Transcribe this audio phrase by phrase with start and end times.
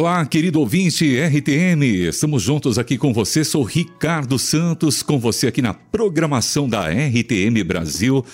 [0.00, 3.44] Olá, querido ouvinte RTM, estamos juntos aqui com você.
[3.44, 8.24] Sou Ricardo Santos, com você aqui na programação da RTM Brasil.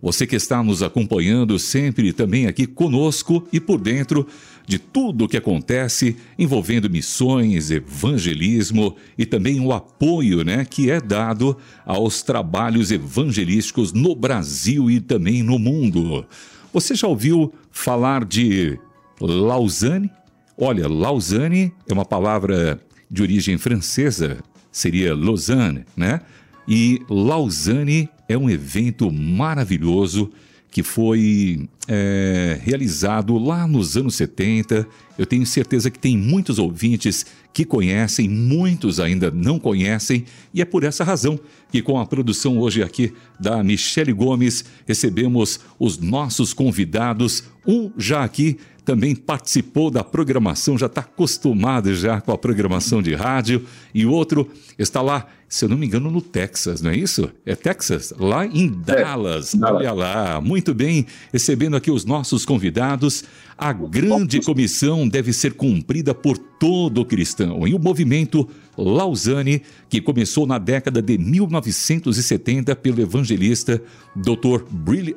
[0.00, 4.24] Você que está nos acompanhando sempre também aqui conosco e por dentro
[4.64, 11.00] de tudo o que acontece envolvendo missões, evangelismo e também o apoio né, que é
[11.00, 16.24] dado aos trabalhos evangelísticos no Brasil e também no mundo.
[16.72, 18.78] Você já ouviu falar de
[19.20, 20.08] Lausanne?
[20.58, 24.38] Olha, Lausanne é uma palavra de origem francesa,
[24.72, 26.20] seria Lausanne, né?
[26.66, 30.32] E Lausanne é um evento maravilhoso
[30.70, 34.86] que foi é, realizado lá nos anos 70.
[35.18, 40.64] Eu tenho certeza que tem muitos ouvintes que conhecem, muitos ainda não conhecem, e é
[40.66, 41.40] por essa razão
[41.72, 48.22] que, com a produção hoje aqui da Michele Gomes, recebemos os nossos convidados, um já
[48.22, 54.06] aqui também participou da programação, já está acostumado já com a programação de rádio, e
[54.06, 57.28] outro está lá, se eu não me engano, no Texas, não é isso?
[57.44, 58.14] É Texas?
[58.16, 59.54] Lá em Dallas.
[59.54, 63.24] É, Olha lá, muito bem, recebendo aqui os nossos convidados.
[63.58, 67.66] A grande comissão deve ser cumprida por todo cristão.
[67.66, 73.82] E o movimento Lausanne, que começou na década de 1970 pelo evangelista
[74.14, 74.64] Dr.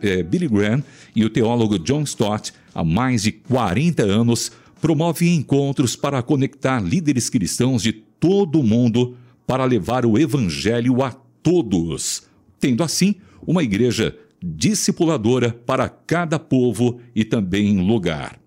[0.01, 0.83] Eh, Billy Graham
[1.15, 4.51] e o teólogo John Stott, há mais de 40 anos,
[4.81, 11.11] promove encontros para conectar líderes cristãos de todo o mundo para levar o evangelho a
[11.41, 12.23] todos,
[12.59, 18.38] tendo assim uma igreja discipuladora para cada povo e também lugar.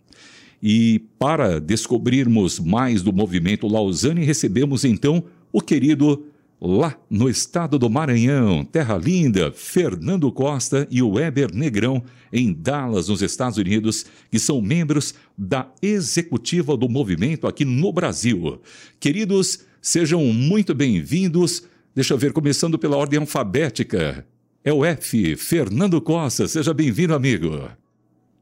[0.63, 6.25] E para descobrirmos mais do movimento Lausanne, recebemos então o querido
[6.61, 13.09] lá no estado do Maranhão, terra linda, Fernando Costa e o Weber Negrão, em Dallas,
[13.09, 18.61] nos Estados Unidos, que são membros da executiva do movimento aqui no Brasil.
[19.01, 21.67] Queridos, sejam muito bem-vindos.
[21.93, 24.25] Deixa eu ver, começando pela ordem alfabética.
[24.63, 26.47] É o F, Fernando Costa.
[26.47, 27.69] Seja bem-vindo, amigo.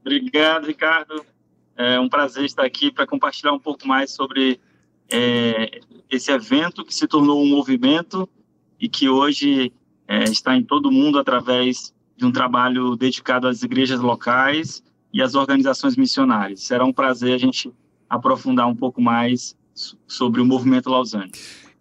[0.01, 1.25] Obrigado, Ricardo.
[1.81, 4.59] É um prazer estar aqui para compartilhar um pouco mais sobre
[5.11, 8.29] é, esse evento que se tornou um movimento
[8.79, 9.73] e que hoje
[10.07, 15.33] é, está em todo mundo através de um trabalho dedicado às igrejas locais e às
[15.33, 16.61] organizações missionárias.
[16.61, 17.71] Será um prazer a gente
[18.09, 19.55] aprofundar um pouco mais
[20.07, 21.31] sobre o movimento Lausanne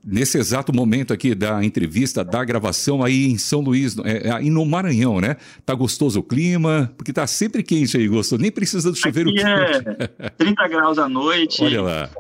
[0.04, 4.64] nesse exato momento aqui da entrevista, da gravação aí em São Luís, é, aí no
[4.64, 5.36] Maranhão, né?
[5.64, 8.40] Tá gostoso o clima, porque tá sempre quente aí, gostoso.
[8.40, 10.12] Nem precisa do chuveiro aqui quente.
[10.18, 11.62] É 30 graus à noite.
[11.62, 12.10] Olha lá.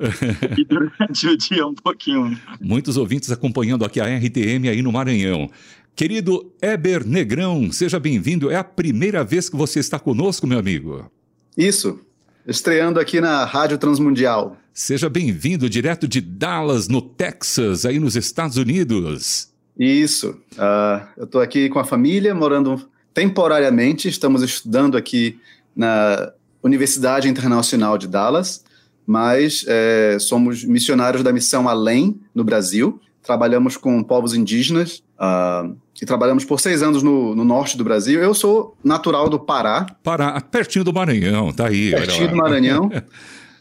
[0.56, 2.38] e durante o dia um pouquinho.
[2.60, 5.50] Muitos ouvintes acompanhando aqui a RTM aí no Maranhão.
[5.94, 8.50] Querido Eber Negrão, seja bem-vindo.
[8.50, 11.10] É a primeira vez que você está conosco, meu amigo.
[11.56, 11.98] Isso.
[12.46, 14.56] Estreando aqui na Rádio Transmundial.
[14.72, 19.52] Seja bem-vindo direto de Dallas, no Texas, aí nos Estados Unidos.
[19.76, 20.30] Isso.
[20.52, 24.08] Uh, eu estou aqui com a família, morando temporariamente.
[24.08, 25.40] Estamos estudando aqui
[25.74, 26.30] na
[26.62, 28.64] Universidade Internacional de Dallas,
[29.04, 33.00] mas é, somos missionários da Missão Além, no Brasil.
[33.24, 38.20] Trabalhamos com povos indígenas uh, e trabalhamos por seis anos no, no, norte do Brasil.
[38.20, 39.86] Eu sou natural do Pará.
[40.02, 41.90] Pará, pertinho do Maranhão, tá aí.
[41.90, 42.90] Pertinho do Maranhão.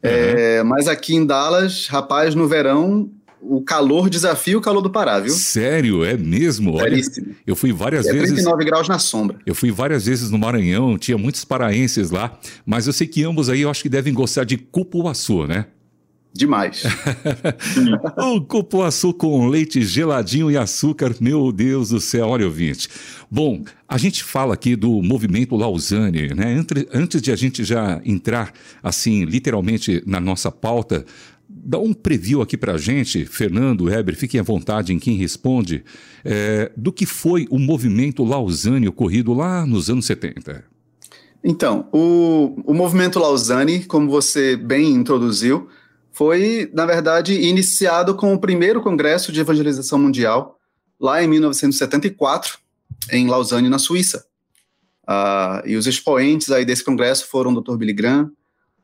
[0.07, 3.09] É, mas aqui em Dallas, rapaz, no verão,
[3.41, 5.31] o calor desafia o calor do Pará, viu?
[5.33, 6.75] Sério, é mesmo?
[6.75, 7.01] Olha,
[7.45, 8.33] eu fui várias é vezes.
[8.33, 9.39] 39 graus na sombra.
[9.45, 13.49] Eu fui várias vezes no Maranhão, tinha muitos paraenses lá, mas eu sei que ambos
[13.49, 15.65] aí eu acho que devem gostar de cupuaçu, né?
[16.35, 16.83] Demais.
[18.19, 22.89] o cupuaçu com leite geladinho e açúcar, meu Deus do céu, olha ouvinte.
[23.31, 26.61] Bom, a gente fala aqui do movimento Lausanne, né?
[26.93, 28.51] Antes de a gente já entrar,
[28.83, 31.05] assim, literalmente na nossa pauta,
[31.47, 35.85] dá um preview aqui para a gente, Fernando, Heber, fiquem à vontade em quem responde,
[36.25, 40.65] é, do que foi o movimento Lausanne ocorrido lá nos anos 70.
[41.41, 45.69] Então, o, o movimento Lausanne, como você bem introduziu,
[46.15, 50.57] foi, na verdade, iniciado com o primeiro Congresso de Evangelização Mundial,
[50.97, 52.57] lá em 1974,
[53.11, 54.25] em Lausanne, na Suíça.
[55.03, 57.75] Uh, e os expoentes aí desse congresso foram o Dr.
[57.75, 58.31] Billy Graham,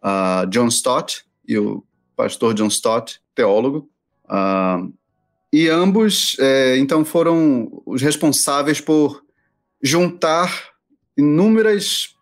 [0.03, 1.83] uh, John Stott e o
[2.17, 3.89] pastor John Stott, teólogo.
[4.25, 4.93] Uh,
[5.53, 9.21] e ambos, eh, então, foram os responsáveis por
[9.83, 10.69] juntar
[11.17, 12.15] inúmeras,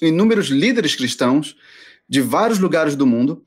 [0.00, 1.56] inúmeros líderes cristãos
[2.08, 3.44] de vários lugares do mundo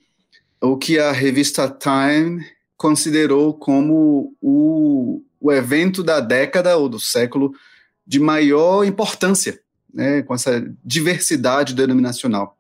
[0.62, 2.46] o que a revista Time
[2.76, 7.54] considerou como o, o evento da década ou do século
[8.06, 9.60] de maior importância,
[9.94, 12.58] né, com essa diversidade denominacional.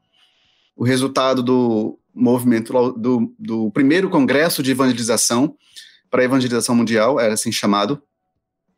[0.76, 5.56] O resultado do, movimento do, do primeiro congresso de evangelização
[6.10, 8.02] para a evangelização mundial, era assim chamado.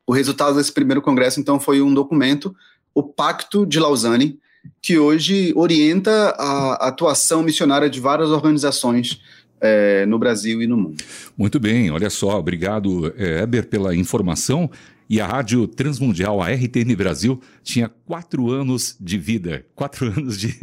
[0.05, 2.53] O resultado desse primeiro congresso, então, foi um documento,
[2.93, 4.39] o Pacto de Lausanne,
[4.81, 9.21] que hoje orienta a atuação missionária de várias organizações
[9.61, 11.03] é, no Brasil e no mundo.
[11.37, 14.69] Muito bem, olha só, obrigado, é, Eber, pela informação.
[15.09, 20.55] E a Rádio Transmundial, a RTN Brasil, tinha quatro anos de vida, quatro anos de,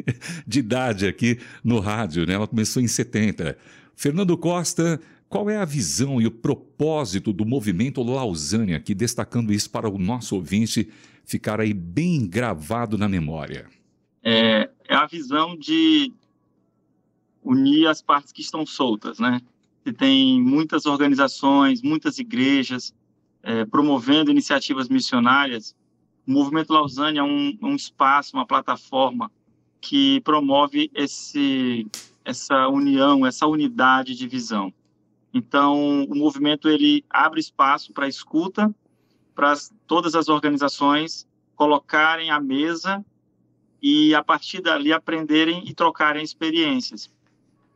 [0.47, 2.35] de idade aqui no rádio, né?
[2.35, 3.59] Ela começou em 70.
[3.97, 9.69] Fernando Costa, qual é a visão e o propósito do movimento Lausanne aqui, destacando isso
[9.69, 10.89] para o nosso ouvinte
[11.25, 13.67] ficar aí bem gravado na memória?
[14.29, 16.13] É, é a visão de
[17.45, 19.41] unir as partes que estão soltas, né?
[19.85, 22.93] Você tem muitas organizações, muitas igrejas
[23.41, 25.77] é, promovendo iniciativas missionárias.
[26.27, 29.31] O Movimento Lausanne é um, um espaço, uma plataforma
[29.81, 31.87] que promove esse,
[32.25, 34.75] essa união, essa unidade de visão.
[35.33, 38.75] Então, o movimento ele abre espaço para escuta,
[39.37, 39.55] para
[39.87, 43.05] todas as organizações colocarem à mesa
[43.87, 47.09] e a partir dali aprenderem e trocarem experiências.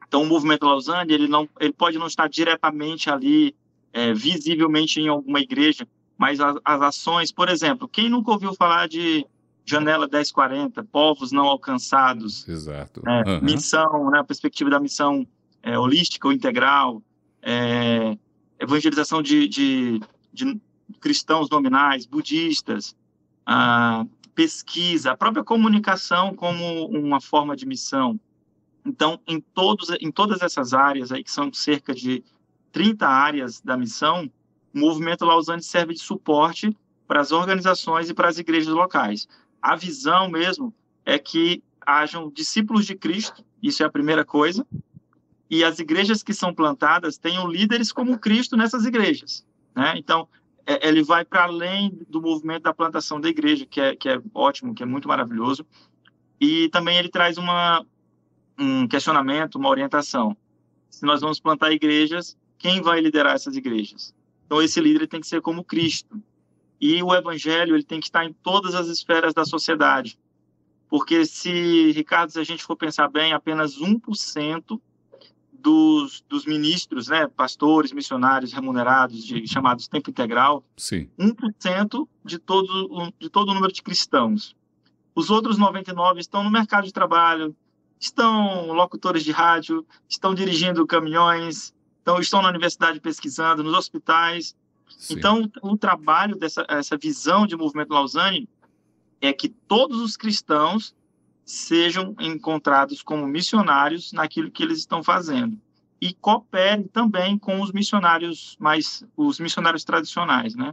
[0.08, 3.54] Então, o movimento Lausanne ele não, ele pode não estar diretamente ali,
[3.92, 5.86] é, visivelmente em alguma igreja,
[6.18, 9.24] mas as, as, ações, por exemplo, quem nunca ouviu falar de
[9.64, 13.02] Janela 1040, povos não alcançados, Exato.
[13.06, 13.40] É, uhum.
[13.42, 15.24] missão, né, a perspectiva da missão
[15.62, 17.00] é, holística ou integral,
[17.40, 18.18] é,
[18.58, 20.00] evangelização de, de,
[20.32, 20.60] de,
[21.00, 22.96] cristãos nominais, budistas,
[23.46, 24.04] a
[24.40, 28.18] pesquisa, a própria comunicação como uma forma de missão,
[28.86, 32.24] então, em, todos, em todas essas áreas, aí, que são cerca de
[32.72, 34.30] 30 áreas da missão,
[34.74, 36.74] o movimento Lausanne serve de suporte
[37.06, 39.28] para as organizações e para as igrejas locais.
[39.60, 40.72] A visão mesmo
[41.04, 44.66] é que hajam discípulos de Cristo, isso é a primeira coisa,
[45.50, 49.44] e as igrejas que são plantadas tenham líderes como Cristo nessas igrejas.
[49.76, 49.92] Né?
[49.98, 50.26] Então,
[50.70, 54.20] é, ele vai para além do movimento da plantação da igreja, que é, que é
[54.32, 55.66] ótimo, que é muito maravilhoso,
[56.40, 57.84] e também ele traz uma,
[58.56, 60.36] um questionamento, uma orientação.
[60.88, 64.14] Se nós vamos plantar igrejas, quem vai liderar essas igrejas?
[64.46, 66.22] Então esse líder tem que ser como Cristo.
[66.80, 70.18] E o evangelho ele tem que estar em todas as esferas da sociedade.
[70.88, 74.80] Porque se, Ricardo, se a gente for pensar bem, apenas 1%
[75.60, 81.08] dos, dos ministros, né, pastores, missionários remunerados, de, chamados tempo integral, Sim.
[81.18, 84.56] 1% de todo, de todo o número de cristãos.
[85.14, 87.54] Os outros 99 estão no mercado de trabalho,
[87.98, 94.56] estão locutores de rádio, estão dirigindo caminhões, então estão na universidade pesquisando, nos hospitais.
[94.88, 95.14] Sim.
[95.14, 98.48] Então, o trabalho dessa essa visão de movimento Lausanne
[99.20, 100.94] é que todos os cristãos
[101.50, 105.58] sejam encontrados como missionários naquilo que eles estão fazendo
[106.00, 110.72] e cooperem também com os missionários mais os missionários tradicionais, né?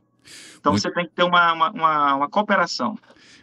[0.59, 0.83] Então Muito...
[0.83, 2.97] você tem que ter uma, uma, uma cooperação.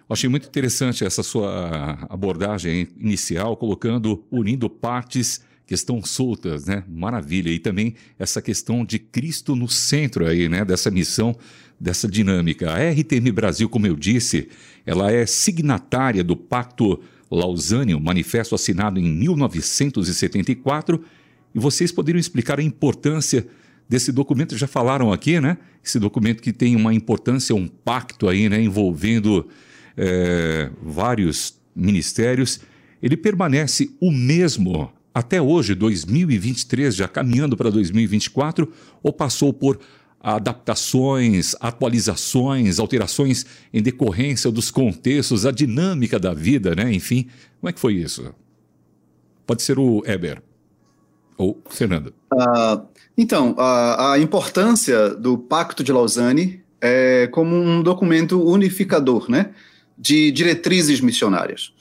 [0.08, 6.84] Eu achei muito interessante essa sua abordagem inicial, colocando, unindo partes que estão soltas, né?
[6.86, 7.50] Maravilha.
[7.50, 10.64] E também essa questão de Cristo no centro aí, né?
[10.64, 11.34] Dessa missão,
[11.80, 12.70] dessa dinâmica.
[12.70, 14.48] A RTM Brasil, como eu disse,
[14.86, 17.02] ela é signatária do Pacto
[17.34, 21.02] Lausanne, um manifesto assinado em 1974.
[21.54, 23.46] E vocês poderiam explicar a importância
[23.88, 24.56] desse documento?
[24.56, 25.58] Já falaram aqui, né?
[25.84, 28.60] Esse documento que tem uma importância, um pacto aí, né?
[28.62, 29.48] Envolvendo
[29.96, 32.60] é, vários ministérios,
[33.02, 38.70] ele permanece o mesmo até hoje, 2023, já caminhando para 2024,
[39.02, 39.78] ou passou por
[40.24, 46.92] adaptações, atualizações, alterações em decorrência dos contextos, a dinâmica da vida, né?
[46.92, 47.28] Enfim,
[47.60, 48.34] como é que foi isso?
[49.46, 50.42] Pode ser o Eber
[51.36, 52.14] ou Fernando.
[52.32, 52.86] Uh,
[53.18, 59.50] então, a, a importância do Pacto de Lausanne é como um documento unificador, né?
[59.96, 61.72] de diretrizes missionárias.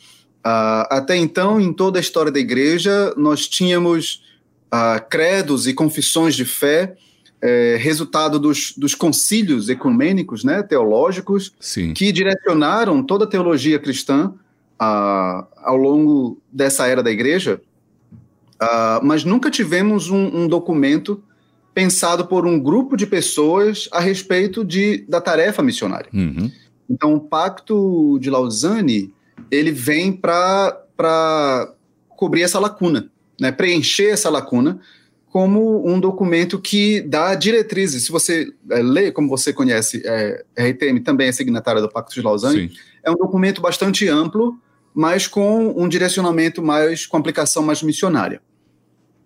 [0.46, 4.24] Uh, até então, em toda a história da igreja, nós tínhamos
[4.74, 6.96] uh, credos e confissões de fé,
[7.46, 11.94] eh, resultado dos, dos concílios ecumênicos, né, teológicos, Sim.
[11.94, 14.34] que direcionaram toda a teologia cristã
[14.82, 17.62] uh, ao longo dessa era da igreja,
[19.02, 21.22] mas nunca tivemos um, um documento
[21.74, 26.10] pensado por um grupo de pessoas a respeito de, da tarefa missionária.
[26.14, 26.50] Uhum.
[26.90, 29.14] Então, o Pacto de Lausanne
[29.52, 31.74] ele vem para
[32.08, 33.52] cobrir essa lacuna, né?
[33.52, 34.80] preencher essa lacuna
[35.34, 38.06] como um documento que dá diretrizes.
[38.06, 42.22] Se você é, lê, como você conhece, é, RTM também é signatária do Pacto de
[42.22, 42.76] Lausanne, Sim.
[43.02, 44.56] é um documento bastante amplo,
[44.94, 48.44] mas com um direcionamento mais, com aplicação mais missionária.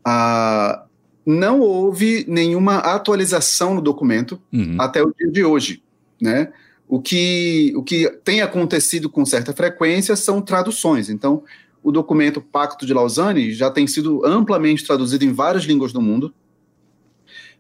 [0.06, 0.86] ah,
[1.26, 4.78] não houve nenhuma atualização no documento uhum.
[4.80, 5.84] até o dia de hoje,
[6.22, 6.54] né?
[6.88, 11.10] O que, o que tem acontecido com certa frequência são traduções.
[11.10, 11.44] Então,
[11.88, 16.34] o documento Pacto de Lausanne já tem sido amplamente traduzido em várias línguas do mundo,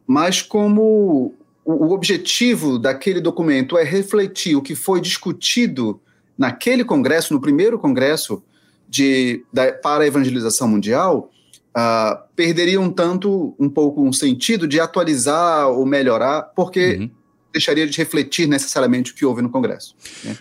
[0.05, 6.01] mas como o objetivo daquele documento é refletir o que foi discutido
[6.37, 8.43] naquele congresso, no primeiro congresso
[8.89, 11.31] de, da, para a evangelização mundial,
[11.69, 17.09] uh, perderia um tanto, um pouco um sentido de atualizar ou melhorar, porque uhum.
[17.53, 19.95] deixaria de refletir necessariamente o que houve no congresso.
[20.21, 20.37] Né?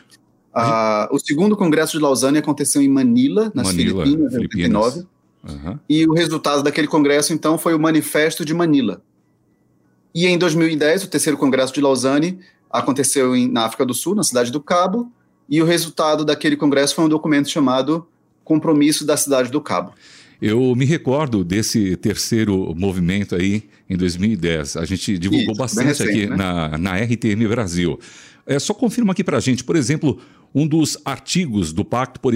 [0.57, 5.07] Uh, o segundo congresso de Lausanne aconteceu em Manila, nas Manila, Filipinas, em 89.
[5.47, 5.79] Uhum.
[5.89, 9.03] E o resultado daquele congresso, então, foi o Manifesto de Manila,
[10.17, 12.39] e em 2010, o terceiro congresso de Lausanne
[12.71, 15.13] aconteceu em, na África do Sul, na cidade do Cabo,
[15.47, 18.09] e o resultado daquele congresso foi um documento chamado
[18.43, 19.93] Compromisso da Cidade do Cabo.
[20.41, 24.79] Eu me recordo desse terceiro movimento aí em 2010.
[24.79, 26.35] A gente divulgou Isso, bastante recente, aqui né?
[26.35, 28.01] na, na RTM Brasil.
[28.47, 30.21] É, só confirma aqui para a gente, por exemplo,
[30.55, 32.33] um dos artigos do pacto, por,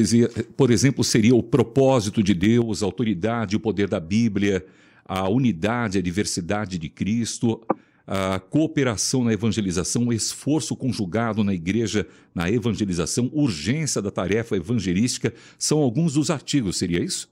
[0.56, 4.66] por exemplo, seria o propósito de Deus, a autoridade e o poder da Bíblia,
[5.04, 7.60] a unidade, a diversidade de Cristo,
[8.06, 15.32] a cooperação na evangelização, o esforço conjugado na igreja na evangelização, urgência da tarefa evangelística,
[15.56, 17.30] são alguns dos artigos, seria isso?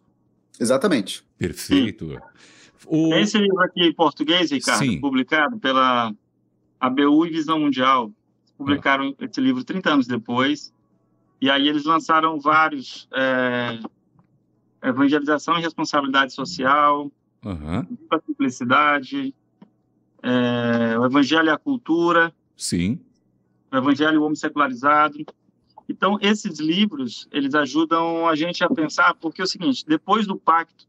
[0.59, 1.25] Exatamente.
[1.37, 2.17] Perfeito.
[2.87, 3.13] O...
[3.15, 5.01] Esse livro aqui em português, Ricardo, Sim.
[5.01, 6.15] publicado pela
[6.81, 8.13] ABU e Visão Mundial,
[8.59, 10.75] publicaram esse livro 30 anos depois,
[11.41, 13.79] e aí eles lançaram vários é,
[14.83, 17.11] evangelização e responsabilidade social,
[17.45, 17.87] Uhum.
[18.11, 19.35] A simplicidade,
[20.23, 22.33] é, o Evangelho e a cultura.
[22.57, 23.01] Sim.
[23.73, 25.19] O Evangelho e o homem secularizado.
[25.89, 30.37] Então, esses livros, eles ajudam a gente a pensar, porque é o seguinte, depois do
[30.37, 30.87] pacto,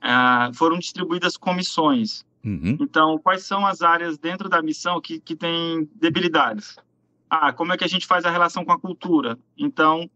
[0.00, 2.24] é, foram distribuídas comissões.
[2.44, 2.76] Uhum.
[2.80, 6.76] Então, quais são as áreas dentro da missão que, que têm debilidades?
[7.30, 9.38] Ah, como é que a gente faz a relação com a cultura?
[9.56, 10.10] Então,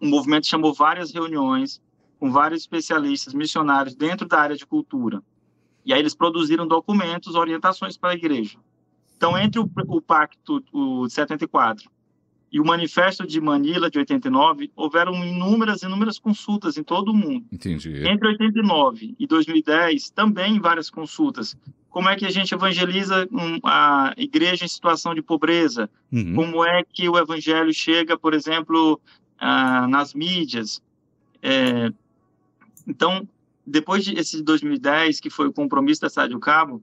[0.00, 1.80] o movimento chamou várias reuniões,
[2.18, 5.22] com vários especialistas missionários dentro da área de cultura.
[5.84, 8.58] E aí eles produziram documentos, orientações para a igreja.
[9.16, 11.88] Então, entre o, o Pacto o 74
[12.50, 17.46] e o Manifesto de Manila de 89, houveram inúmeras, inúmeras consultas em todo o mundo.
[17.52, 18.06] Entendi.
[18.06, 21.56] Entre 89 e 2010, também várias consultas.
[21.90, 23.28] Como é que a gente evangeliza
[23.64, 25.90] a igreja em situação de pobreza?
[26.10, 26.34] Uhum.
[26.36, 29.00] Como é que o evangelho chega, por exemplo,
[29.38, 30.80] ah, nas mídias?
[31.42, 31.92] É,
[32.86, 33.28] então,
[33.66, 36.80] depois de esse 2010, que foi o compromisso da cidade do Cabo,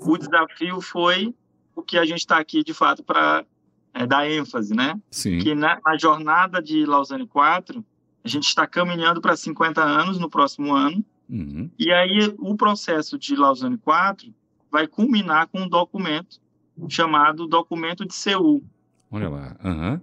[0.00, 1.34] o desafio foi
[1.76, 3.44] o que a gente está aqui, de fato, para
[3.92, 4.98] é, dar ênfase, né?
[5.10, 5.38] Sim.
[5.38, 7.84] Que na, na jornada de Lausanne 4,
[8.24, 11.70] a gente está caminhando para 50 anos no próximo ano, uhum.
[11.78, 14.32] e aí o processo de Lausanne 4
[14.70, 16.40] vai culminar com um documento
[16.88, 18.62] chamado Documento de Seul.
[19.10, 19.56] Olha lá.
[19.64, 20.00] Uhum.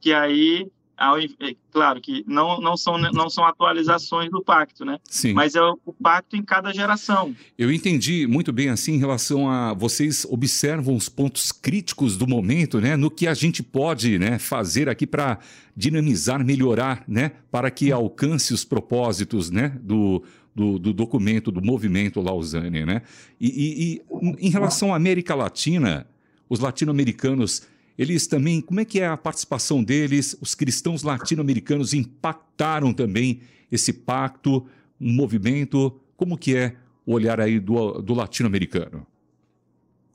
[0.00, 4.98] Que aí ao, é, claro que não, não, são, não são atualizações do pacto, né?
[5.08, 5.32] Sim.
[5.32, 7.34] Mas é o, o, pacto em cada geração.
[7.56, 12.82] Eu entendi muito bem assim em relação a vocês observam os pontos críticos do momento,
[12.82, 12.96] né?
[12.96, 15.38] No que a gente pode, né, fazer aqui para
[15.74, 20.22] dinamizar, melhorar, né, para que alcance os propósitos, né, do,
[20.60, 23.00] do, do documento, do movimento Lausanne, né?
[23.40, 26.06] E, e, e em relação à América Latina,
[26.50, 30.36] os latino-americanos eles também, como é que é a participação deles?
[30.40, 34.66] Os cristãos latino-americanos impactaram também esse pacto,
[35.00, 35.98] um movimento?
[36.16, 39.06] Como que é o olhar aí do, do latino-americano?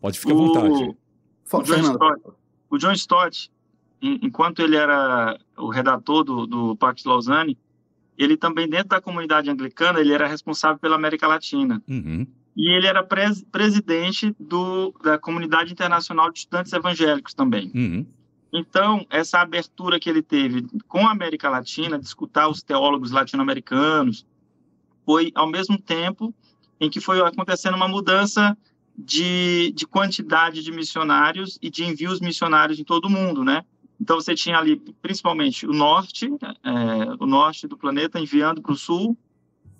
[0.01, 0.95] Pode ficar à vontade.
[1.51, 2.21] O, John Stott,
[2.69, 3.51] o John Stott,
[4.01, 7.57] enquanto ele era o redator do, do Pacto de Lausanne,
[8.17, 11.81] ele também, dentro da comunidade anglicana, ele era responsável pela América Latina.
[11.87, 17.69] Uhum e ele era pres presidente do, da Comunidade Internacional de Estudantes Evangélicos também.
[17.75, 18.05] Uhum.
[18.53, 24.25] Então, essa abertura que ele teve com a América Latina, de escutar os teólogos latino-americanos,
[25.05, 26.33] foi ao mesmo tempo
[26.79, 28.57] em que foi acontecendo uma mudança
[28.97, 33.65] de, de quantidade de missionários e de envios missionários em todo o mundo, né?
[33.99, 36.29] Então, você tinha ali, principalmente, o norte,
[36.63, 39.17] é, o norte do planeta enviando para o sul,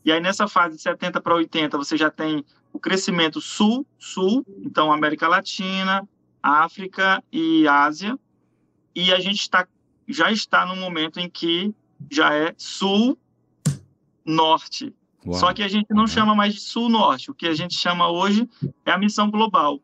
[0.06, 4.94] e aí, nessa fase de 70 para 80, você já tem o crescimento sul-sul, então
[4.94, 6.08] América Latina,
[6.44, 8.20] África e Ásia.
[8.94, 9.68] E a gente está,
[10.08, 11.74] já está no momento em que
[12.12, 13.18] já é sul-norte.
[15.32, 16.08] Só que a gente não uhum.
[16.08, 17.32] chama mais de sul-norte.
[17.32, 18.48] O que a gente chama hoje
[18.86, 19.82] é a missão global.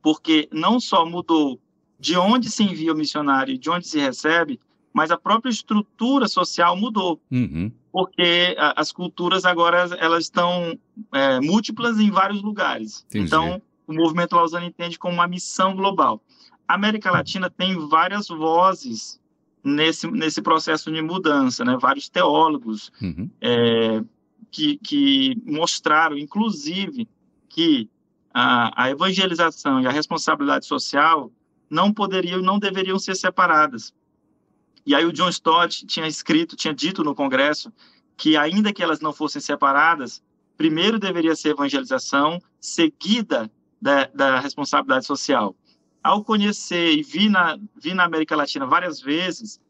[0.00, 1.60] Porque não só mudou
[1.98, 4.60] de onde se envia o missionário e de onde se recebe,
[4.92, 7.20] mas a própria estrutura social mudou.
[7.30, 7.70] Uhum.
[7.90, 10.78] porque a, as culturas agora elas estão
[11.12, 13.04] é, múltiplas em vários lugares.
[13.08, 13.26] Entendi.
[13.26, 16.22] Então, o movimento Lausanne entende como uma missão global.
[16.66, 19.18] A América Latina tem várias vozes
[19.64, 21.76] nesse, nesse processo de mudança, né?
[21.80, 23.30] Vários teólogos uhum.
[23.40, 24.02] é,
[24.50, 27.08] que, que mostraram, inclusive,
[27.48, 27.88] que
[28.32, 31.32] a, a evangelização e a responsabilidade social
[31.70, 33.92] não poderiam, não deveriam ser separadas.
[34.86, 37.72] E aí o John Stott tinha escrito, tinha dito no Congresso
[38.16, 40.22] que ainda que elas não fossem separadas,
[40.56, 45.54] primeiro deveria ser evangelização, seguida da, da responsabilidade social.
[46.02, 49.60] Ao conhecer e vir na, vir na América Latina várias vezes,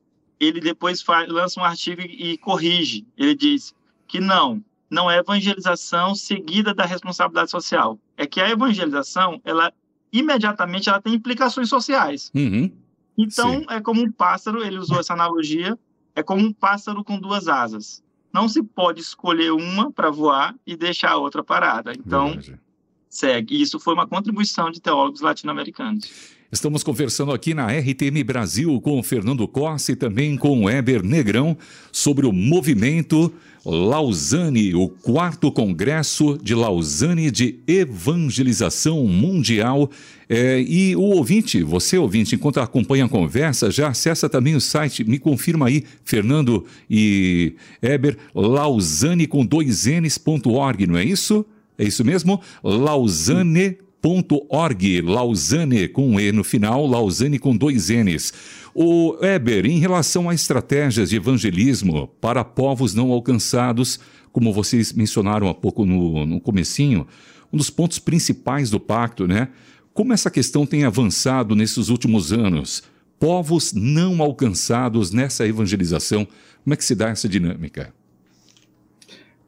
[0.40, 3.06] ele depois faz, lança um artigo e, e corrige.
[3.16, 3.74] Ele diz
[4.06, 7.98] que não, não é evangelização seguida da responsabilidade social.
[8.16, 9.72] É que a evangelização, ela
[10.12, 12.30] imediatamente ela tem implicações sociais.
[12.34, 12.70] Uhum.
[13.16, 13.66] Então, Sim.
[13.68, 15.78] é como um pássaro, ele usou essa analogia,
[16.14, 18.02] é como um pássaro com duas asas.
[18.32, 21.92] Não se pode escolher uma para voar e deixar a outra parada.
[21.92, 22.60] Então, Verdade.
[23.08, 23.56] Segue.
[23.56, 26.36] E isso foi uma contribuição de teólogos latino-americanos.
[26.50, 31.54] Estamos conversando aqui na RTM Brasil com Fernando Costa e também com o Eber Negrão
[31.92, 33.30] sobre o movimento
[33.66, 39.90] Lausanne, o quarto congresso de Lausanne de Evangelização Mundial.
[40.26, 45.04] É, e o ouvinte, você ouvinte, enquanto acompanha a conversa, já acessa também o site,
[45.04, 51.44] me confirma aí, Fernando e Eber, lausanne com dois N's.org, não é isso?
[51.78, 52.40] É isso mesmo?
[52.62, 58.32] Lausanne lausanne.org, Lausanne com um E no final, Lausanne com dois N's.
[58.74, 63.98] O Eber, em relação a estratégias de evangelismo para povos não alcançados,
[64.32, 67.06] como vocês mencionaram há pouco no, no comecinho,
[67.52, 69.48] um dos pontos principais do pacto, né?
[69.92, 72.84] Como essa questão tem avançado nesses últimos anos?
[73.18, 76.26] Povos não alcançados nessa evangelização,
[76.62, 77.92] como é que se dá essa dinâmica?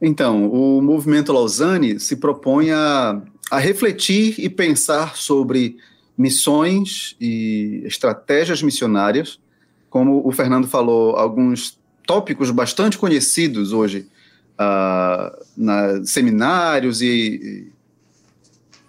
[0.01, 5.77] Então, o movimento Lausanne se propõe a a refletir e pensar sobre
[6.17, 9.41] missões e estratégias missionárias,
[9.89, 14.09] como o Fernando falou, alguns tópicos bastante conhecidos hoje
[14.55, 17.73] uh, na seminários e,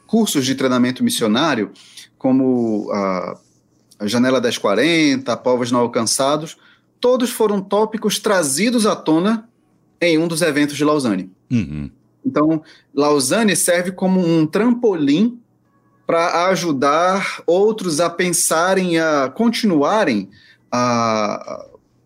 [0.05, 1.71] cursos de treinamento missionário,
[2.17, 3.39] como uh,
[3.97, 6.55] a Janela 1040, Povos Não Alcançados,
[6.99, 9.49] todos foram tópicos trazidos à tona
[10.01, 11.29] em um dos eventos de Lausanne.
[11.51, 11.89] Uhum.
[12.25, 15.39] Então, Lausanne serve como um trampolim
[16.05, 20.29] para ajudar outros a pensarem, a continuarem
[20.71, 21.65] a,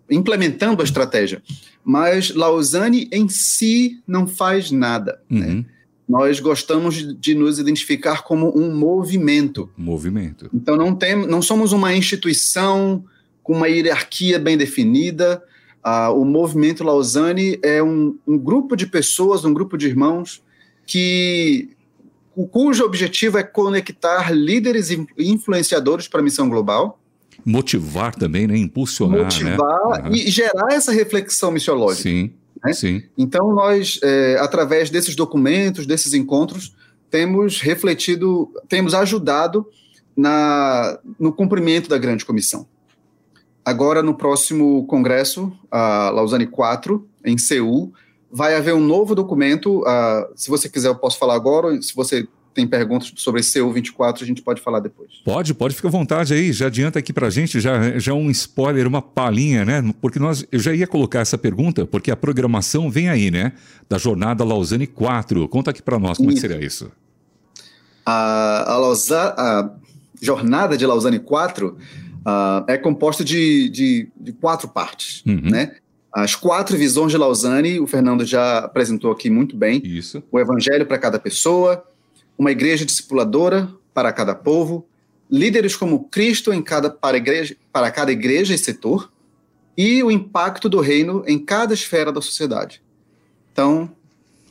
[0.10, 1.42] implementando a estratégia.
[1.84, 5.22] Mas Lausanne em si não faz nada.
[5.30, 5.48] Né?
[5.48, 5.56] Uhum.
[5.56, 5.66] Né?
[6.08, 9.70] Nós gostamos de nos identificar como um movimento.
[9.76, 10.50] Movimento.
[10.54, 13.04] Então não, tem, não somos uma instituição
[13.42, 15.44] com uma hierarquia bem definida,
[15.88, 20.42] ah, o movimento Lausanne é um, um, grupo de pessoas, um grupo de irmãos
[20.84, 21.70] que
[22.52, 27.00] cujo objetivo é conectar líderes e influenciadores para a missão global.
[27.46, 28.58] Motivar também, né?
[28.58, 29.18] Impulsionar.
[29.20, 29.24] Né?
[29.26, 30.10] Motivar né?
[30.12, 32.10] e gerar essa reflexão missiológica.
[32.10, 32.34] Sim.
[32.64, 32.74] Né?
[32.74, 33.04] sim.
[33.16, 36.76] Então, nós, é, através desses documentos, desses encontros,
[37.12, 39.68] temos refletido, temos ajudado
[40.18, 42.66] na, no cumprimento da grande comissão.
[43.66, 47.92] Agora, no próximo congresso, a Lausanne 4, em Seul,
[48.32, 49.80] vai haver um novo documento.
[49.80, 51.82] Uh, se você quiser, eu posso falar agora.
[51.82, 55.10] Se você tem perguntas sobre Seul 24, a gente pode falar depois.
[55.26, 56.54] Pode, pode, ficar à vontade aí.
[56.54, 59.94] Já adianta aqui para a gente, já, já um spoiler, uma palhinha, né?
[60.00, 63.52] Porque nós, eu já ia colocar essa pergunta, porque a programação vem aí, né?
[63.90, 65.48] Da jornada Lausanne 4.
[65.50, 66.92] Conta aqui para nós como é seria isso.
[68.06, 69.72] A, a, Lausa, a
[70.22, 71.76] jornada de Lausanne 4
[72.26, 75.50] uh, é composta de, de, de quatro partes, uhum.
[75.50, 75.76] né?
[76.12, 79.82] As quatro visões de Lausanne, o Fernando já apresentou aqui muito bem.
[79.84, 80.24] Isso.
[80.32, 81.86] O evangelho para cada pessoa,
[82.38, 84.88] uma igreja discipuladora para cada povo,
[85.30, 89.12] líderes como Cristo em cada, para, igreja, para cada igreja e setor,
[89.78, 92.82] e o impacto do reino em cada esfera da sociedade.
[93.52, 93.92] Então,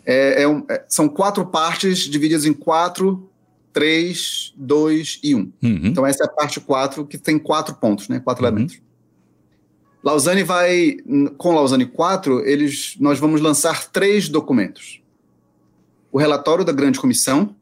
[0.04, 3.26] é, é um, é, são quatro partes divididas em quatro
[3.74, 5.38] 3, 2 e 1.
[5.38, 5.50] Uhum.
[5.82, 8.20] Então, essa é a parte 4, que tem quatro pontos, né?
[8.20, 8.48] Quatro uhum.
[8.48, 8.80] elementos.
[10.02, 10.96] Lausanne vai,
[11.36, 15.02] com Lausanne 4, eles, nós vamos lançar três documentos.
[16.12, 17.56] O relatório da Grande Comissão,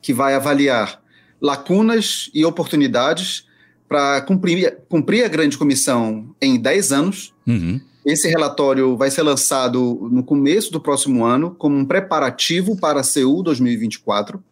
[0.00, 1.02] que vai avaliar
[1.40, 3.46] lacunas e oportunidades
[3.86, 7.34] para cumprir, cumprir a Grande Comissão em 10 anos.
[7.46, 7.78] Uhum.
[8.06, 13.04] Esse relatório vai ser lançado no começo do próximo ano, como um preparativo para a
[13.04, 14.42] CEU 2024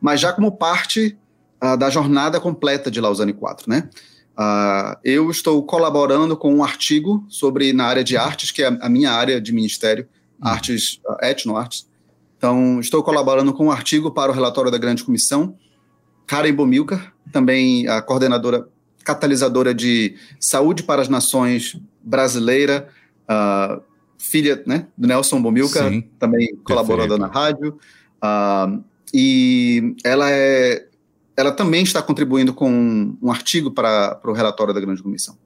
[0.00, 1.16] mas já como parte
[1.62, 3.88] uh, da jornada completa de Lausanne 4, né?
[4.36, 8.88] Uh, eu estou colaborando com um artigo sobre na área de artes, que é a
[8.88, 10.08] minha área de ministério,
[10.42, 10.48] uhum.
[10.48, 11.88] artes, uh, etnoartes.
[12.36, 15.56] Então, estou colaborando com um artigo para o relatório da Grande Comissão.
[16.26, 18.68] Karen Bomilcar, também a coordenadora
[19.04, 22.88] catalisadora de saúde para as nações brasileira,
[23.24, 23.80] uh,
[24.18, 27.78] filha né, do Nelson Bomilcar, também colaboradora na rádio.
[29.14, 30.88] E ela é
[31.36, 35.36] ela também está contribuindo com um artigo para, para o relatório da Grande Comissão.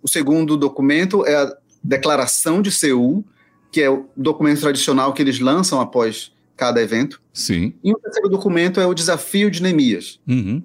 [0.00, 3.24] O segundo documento é a Declaração de Seul,
[3.72, 7.20] que é o documento tradicional que eles lançam após cada evento.
[7.32, 7.74] Sim.
[7.82, 10.62] E o terceiro documento é o Desafio de Neemias, uhum.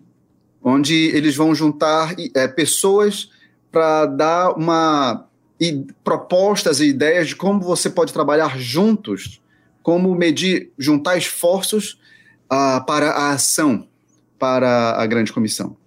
[0.64, 3.30] onde eles vão juntar é, pessoas
[3.72, 5.28] para dar uma
[5.60, 9.42] e propostas e ideias de como você pode trabalhar juntos,
[9.84, 12.01] como medir, juntar esforços
[12.52, 13.88] uh, para a ação
[14.38, 15.78] para a grande comissão.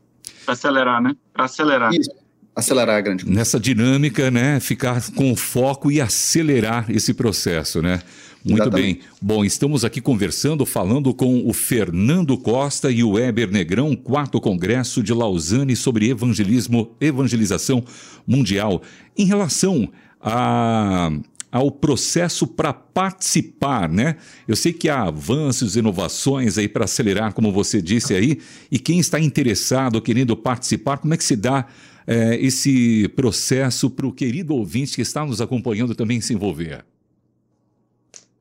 [0.45, 1.17] Para acelerar, né?
[1.33, 1.93] Para acelerar.
[1.93, 2.11] Isso,
[2.55, 3.39] acelerar a grande comissão.
[3.39, 4.61] Nessa dinâmica, né?
[4.61, 8.01] Ficar com foco e acelerar esse processo, né?
[8.45, 9.01] Muito Exatamente.
[9.01, 9.03] bem.
[9.21, 15.03] Bom, estamos aqui conversando, falando com o Fernando Costa e o Weber Negrão, quarto congresso
[15.03, 17.83] de Lausanne sobre evangelismo, evangelização
[18.27, 18.83] mundial.
[19.17, 19.89] Em relação
[20.21, 21.11] a
[21.55, 24.17] ao processo para participar, né?
[24.49, 28.41] Eu sei que há avanços, inovações aí para acelerar, como você disse aí,
[28.73, 31.69] e quem está interessado, querendo participar, como é que se dá
[32.09, 36.85] é, esse processo para o querido ouvinte que está nos acompanhando também se envolver?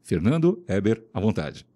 [0.02, 1.68] Fernando Eber, à vontade.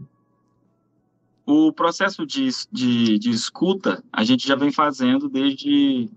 [1.45, 6.09] O processo de, de, de escuta a gente já vem fazendo desde,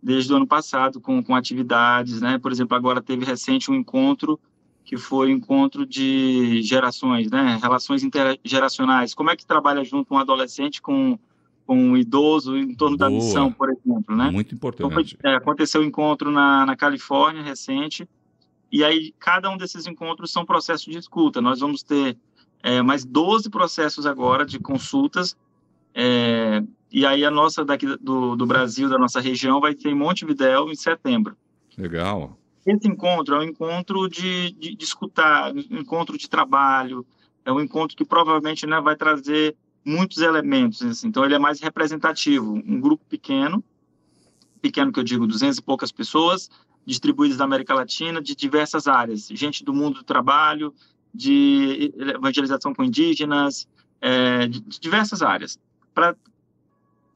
[0.00, 2.38] desde o ano passado, com, com atividades, né?
[2.38, 4.38] Por exemplo, agora teve recente um encontro
[4.88, 7.58] que foi o encontro de gerações, né?
[7.60, 9.12] Relações intergeracionais.
[9.12, 11.18] Como é que trabalha junto um adolescente com,
[11.66, 13.10] com um idoso em torno Boa.
[13.10, 14.30] da missão, por exemplo, né?
[14.30, 15.14] Muito importante.
[15.18, 18.08] Então, é, aconteceu um encontro na, na Califórnia recente,
[18.72, 21.42] e aí cada um desses encontros são processos de escuta.
[21.42, 22.16] Nós vamos ter
[22.62, 25.36] é, mais 12 processos agora de consultas,
[25.94, 29.94] é, e aí a nossa daqui do, do Brasil, da nossa região, vai ter em
[29.94, 31.36] Montevidéu em setembro.
[31.76, 32.37] Legal.
[32.68, 37.06] Esse encontro é um encontro de, de, de escutar, um encontro de trabalho,
[37.42, 40.82] é um encontro que provavelmente né, vai trazer muitos elementos.
[40.82, 41.08] Assim.
[41.08, 42.52] Então, ele é mais representativo.
[42.52, 43.64] Um grupo pequeno,
[44.60, 46.50] pequeno que eu digo, 200 e poucas pessoas,
[46.84, 49.28] distribuídas da América Latina, de diversas áreas.
[49.28, 50.74] Gente do mundo do trabalho,
[51.14, 53.66] de evangelização com indígenas,
[53.98, 55.58] é, de, diversas áreas.
[55.94, 56.14] Para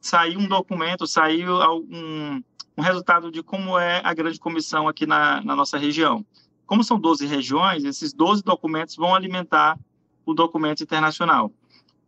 [0.01, 2.43] sair um documento, sair um,
[2.77, 6.25] um resultado de como é a grande comissão aqui na, na nossa região.
[6.65, 9.77] Como são 12 regiões, esses 12 documentos vão alimentar
[10.25, 11.51] o documento internacional.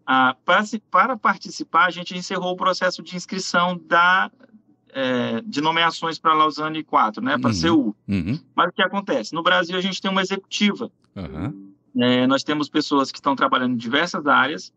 [0.05, 4.31] Ah, para, para, participar, a gente encerrou o processo de inscrição da,
[4.93, 7.95] é, de nomeações para Lausanne 4, né, para uhum, CU.
[8.07, 8.39] Uhum.
[8.55, 9.33] Mas o que acontece?
[9.33, 10.91] No Brasil, a gente tem uma executiva.
[11.15, 11.73] Uhum.
[11.97, 14.71] É, nós temos pessoas que estão trabalhando em diversas áreas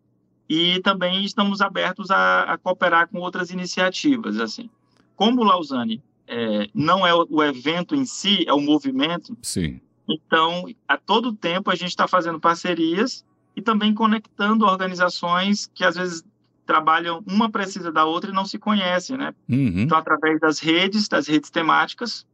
[0.49, 4.39] e também estamos abertos a, a cooperar com outras iniciativas.
[4.39, 4.71] assim
[5.19, 9.37] como Lausanne é, não é o evento em si, é o movimento.
[9.43, 9.81] Sim.
[10.09, 13.25] Então, a todo tempo a gente está fazendo parcerias
[13.57, 16.25] e também conectando organizações que às vezes
[16.65, 19.35] trabalham, uma precisa da outra e não se conhecem, né?
[19.49, 19.81] Uhum.
[19.81, 22.25] Então, através das redes, das redes temáticas,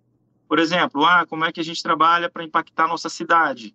[0.46, 3.74] por exemplo, ah, como é que a gente trabalha para impactar a nossa cidade?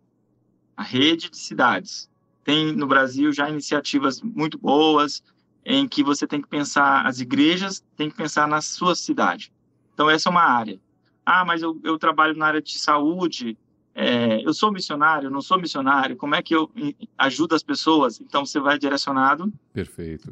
[0.78, 2.08] A rede de cidades.
[2.44, 5.24] Tem no Brasil já iniciativas muito boas,
[5.66, 9.52] em que você tem que pensar, as igrejas tem que pensar na sua cidade.
[9.94, 10.80] Então, essa é uma área.
[11.26, 13.58] Ah, mas eu, eu trabalho na área de saúde,
[13.94, 16.72] é, eu sou missionário, não sou missionário, como é que eu
[17.18, 18.20] ajudo as pessoas?
[18.22, 19.52] Então, você vai direcionado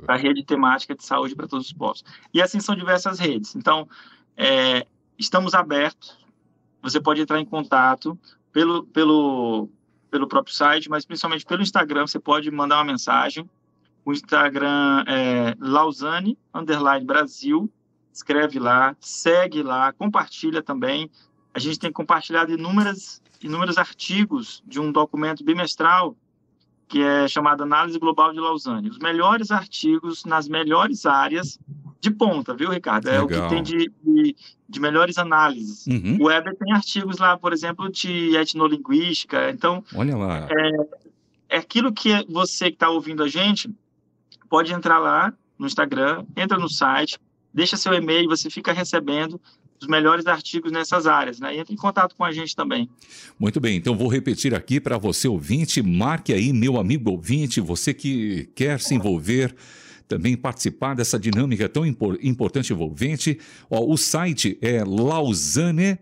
[0.05, 2.03] para a rede temática de saúde para todos os povos.
[2.33, 3.55] E assim são diversas redes.
[3.55, 3.87] Então,
[4.35, 4.87] é,
[5.19, 6.17] estamos abertos,
[6.81, 8.17] você pode entrar em contato
[8.53, 9.69] pelo, pelo,
[10.09, 13.49] pelo próprio site, mas principalmente pelo Instagram, você pode mandar uma mensagem,
[14.07, 17.69] o Instagram é Lausanne, underline Brasil.
[18.13, 21.11] Escreve lá, segue lá, compartilha também.
[21.53, 26.15] A gente tem compartilhado inúmeras, inúmeros artigos de um documento bimestral
[26.87, 28.87] que é chamado Análise Global de Lausanne.
[28.87, 31.59] Os melhores artigos nas melhores áreas
[31.99, 33.09] de ponta, viu, Ricardo?
[33.09, 33.25] É Legal.
[33.25, 34.35] o que tem de, de,
[34.69, 35.85] de melhores análises.
[35.85, 36.17] Uhum.
[36.21, 39.49] O Weber tem artigos lá, por exemplo, de etnolinguística.
[39.49, 40.47] Então, olha lá.
[40.49, 40.71] É,
[41.49, 43.69] é aquilo que você que está ouvindo a gente
[44.49, 47.17] pode entrar lá no Instagram, entra no site,
[47.53, 49.39] deixa seu e-mail, você fica recebendo
[49.81, 51.55] os melhores artigos nessas áreas, né?
[51.57, 52.89] Entre em contato com a gente também.
[53.39, 57.93] Muito bem, então vou repetir aqui para você ouvinte, marque aí, meu amigo ouvinte, você
[57.93, 59.55] que quer se envolver
[60.07, 63.37] também participar dessa dinâmica tão impor, importante e envolvente.
[63.69, 65.99] Ó, o site é lausane.org.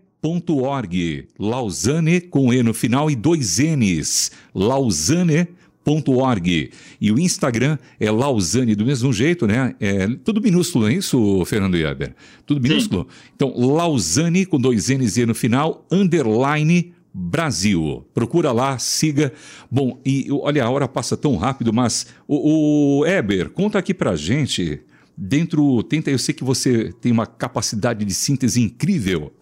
[1.38, 4.30] Lausanne com E no final e dois N's.
[4.54, 6.70] Lausanne.org Lausanne.org.
[7.00, 9.74] E o Instagram é Lausanne, do mesmo jeito, né?
[9.80, 12.14] É tudo minúsculo, é isso, Fernando Iaber?
[12.44, 13.06] Tudo minúsculo?
[13.08, 13.30] Sim.
[13.34, 18.04] Então, Lausanne, com dois N's e no final, underline Brasil.
[18.12, 19.32] Procura lá, siga.
[19.70, 24.16] Bom, e olha, a hora passa tão rápido, mas o, o Eber, conta aqui pra
[24.16, 24.80] gente
[25.16, 29.32] dentro, tenta, eu sei que você tem uma capacidade de síntese incrível,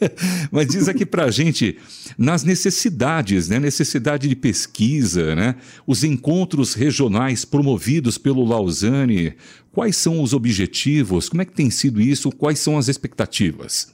[0.52, 1.76] mas diz aqui para a gente
[2.16, 9.34] nas necessidades, né, necessidade de pesquisa, né, os encontros regionais promovidos pelo Lausanne,
[9.72, 13.92] quais são os objetivos, como é que tem sido isso, quais são as expectativas?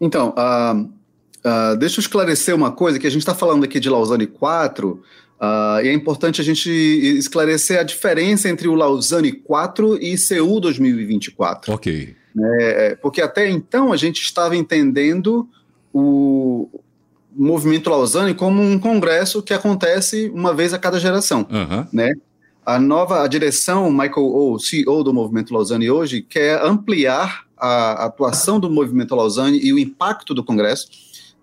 [0.00, 3.88] Então, uh, uh, deixa eu esclarecer uma coisa, que a gente está falando aqui de
[3.88, 5.02] Lausanne 4,
[5.40, 10.60] Uh, e é importante a gente esclarecer a diferença entre o Lausanne 4 e CU
[10.60, 11.72] 2024.
[11.72, 12.16] Ok.
[12.60, 15.48] É, porque até então a gente estava entendendo
[15.92, 16.68] o
[17.34, 21.46] movimento Lausanne como um congresso que acontece uma vez a cada geração.
[21.50, 21.86] Uhum.
[21.92, 22.12] Né?
[22.66, 28.60] A nova a direção, Michael O, CEO do movimento Lausanne hoje, quer ampliar a atuação
[28.60, 30.88] do movimento Lausanne e o impacto do congresso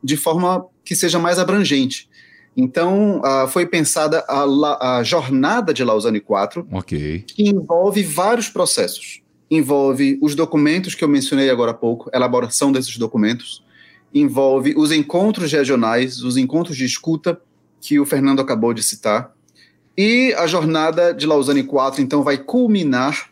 [0.04, 2.08] de forma que seja mais abrangente.
[2.56, 7.24] Então, uh, foi pensada a, a, jornada de Lausanne 4, okay.
[7.28, 9.22] que envolve vários processos.
[9.52, 13.64] Envolve os documentos que eu mencionei agora há pouco, elaboração desses documentos,
[14.14, 17.40] envolve os encontros regionais, os encontros de escuta,
[17.82, 19.36] que o Fernando acabou de citar,
[19.98, 23.30] e a jornada de Lausanne 4, então, vai culminar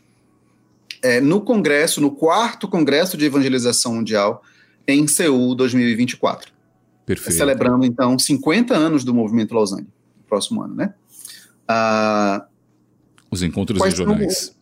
[1.02, 4.42] é, no Congresso, no quarto Congresso de Evangelização Mundial,
[4.88, 6.53] em Seul 2024.
[7.06, 7.38] Perfeito.
[7.38, 9.88] Celebrando, então, 50 anos do movimento Lausanne,
[10.18, 10.94] no próximo ano, né?
[11.68, 12.46] Ah,
[13.30, 14.38] Os encontros regionais.
[14.38, 14.56] São...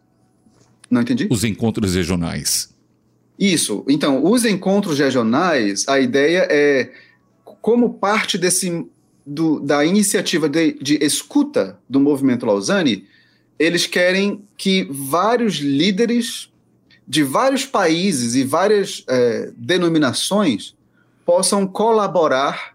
[0.89, 1.27] Não entendi?
[1.29, 2.73] Os encontros regionais.
[3.39, 3.83] Isso.
[3.87, 6.91] Então, os encontros regionais, a ideia é,
[7.61, 8.85] como parte desse,
[9.25, 13.07] do, da iniciativa de, de escuta do movimento Lausanne,
[13.57, 16.51] eles querem que vários líderes
[17.07, 20.75] de vários países e várias é, denominações
[21.25, 22.73] possam colaborar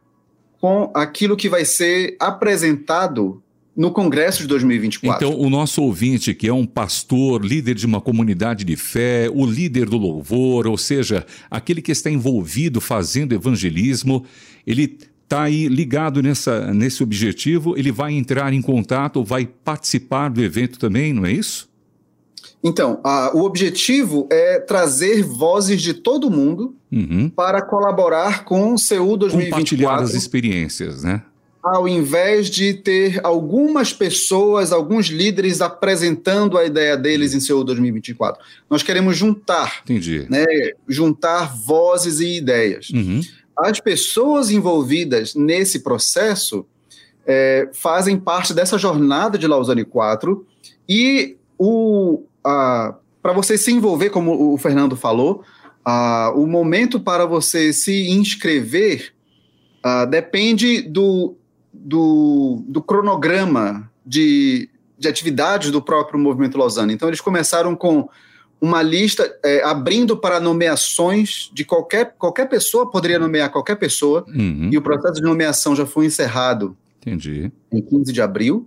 [0.61, 3.42] com aquilo que vai ser apresentado
[3.76, 5.26] no Congresso de 2024.
[5.26, 9.44] Então, o nosso ouvinte, que é um pastor, líder de uma comunidade de fé, o
[9.44, 14.24] líder do louvor, ou seja, aquele que está envolvido fazendo evangelismo,
[14.66, 20.42] ele está aí ligado nessa, nesse objetivo, ele vai entrar em contato, vai participar do
[20.42, 21.68] evento também, não é isso?
[22.62, 27.29] Então, a, o objetivo é trazer vozes de todo mundo uhum.
[27.29, 29.51] para colaborar com o CEU 2024.
[29.51, 31.23] Compartilhar as experiências, né?
[31.62, 38.40] Ao invés de ter algumas pessoas, alguns líderes apresentando a ideia deles em CEU 2024.
[38.71, 39.81] Nós queremos juntar.
[39.83, 40.27] Entendi.
[40.31, 40.45] Né,
[40.88, 42.90] juntar vozes e ideias.
[42.90, 43.21] Uhum.
[43.59, 46.66] As pessoas envolvidas nesse processo
[47.27, 50.47] é, fazem parte dessa jornada de Lausanne 4
[50.88, 52.23] e o,
[53.22, 55.42] para você se envolver, como o Fernando falou,
[56.35, 59.12] o momento para você se inscrever
[60.09, 61.37] depende do,
[61.72, 66.94] do, do cronograma de, de atividades do próprio Movimento Lausanne.
[66.94, 68.09] Então, eles começaram com
[68.61, 74.70] uma lista é, abrindo para nomeações de qualquer, qualquer pessoa, poderia nomear qualquer pessoa, uhum.
[74.72, 77.52] e o processo de nomeação já foi encerrado Entendi.
[77.70, 78.66] em 15 de abril.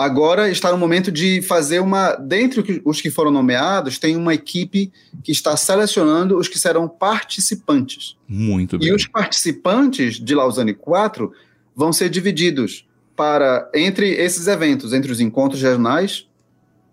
[0.00, 2.14] Agora está no momento de fazer uma.
[2.14, 4.90] Dentre os que foram nomeados, tem uma equipe
[5.22, 8.16] que está selecionando os que serão participantes.
[8.26, 8.88] Muito bem.
[8.88, 11.30] E os participantes de Lausanne 4
[11.76, 16.26] vão ser divididos para entre esses eventos, entre os encontros regionais,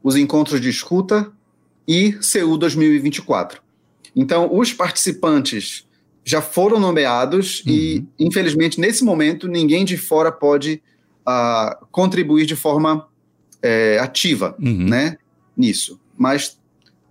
[0.03, 1.31] os encontros de escuta
[1.87, 3.61] e CU 2024.
[4.13, 5.87] Então, os participantes
[6.25, 7.71] já foram nomeados uhum.
[7.71, 10.81] e, infelizmente, nesse momento, ninguém de fora pode
[11.27, 13.05] a contribuir de forma
[13.61, 14.87] é, ativa uhum.
[14.87, 15.17] né,
[15.57, 15.99] nisso.
[16.17, 16.57] Mas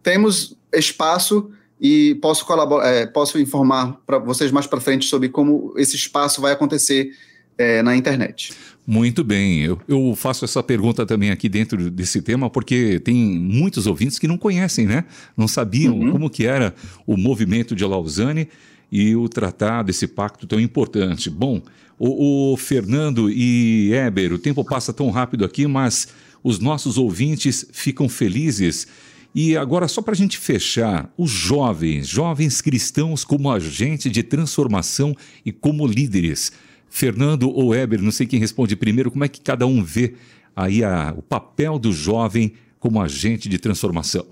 [0.03, 5.75] temos espaço e posso, colaborar, é, posso informar para vocês mais para frente sobre como
[5.77, 7.11] esse espaço vai acontecer
[7.59, 8.55] é, na internet.
[8.87, 13.87] Muito bem, eu, eu, faço essa pergunta também aqui dentro desse tema porque tem muitos
[13.87, 15.05] ouvintes que não conhecem, né?
[15.37, 16.13] Não sabiam uhum.
[16.13, 16.73] como que era
[17.05, 18.49] o movimento de Lausanne
[18.91, 21.29] e o tratado, esse pacto tão importante.
[21.29, 21.61] Bom,
[21.99, 26.09] o, o Fernando e Eber, o tempo passa tão rápido aqui, mas
[26.43, 28.87] os nossos ouvintes ficam felizes.
[29.35, 35.15] E agora, só para a gente fechar, os jovens, jovens cristãos como agente de transformação
[35.45, 36.53] e como líderes.
[36.89, 40.15] Fernando ou Eber, não sei quem responde primeiro, como é que cada um vê
[40.55, 44.27] aí a, o papel do jovem como agente de transformação?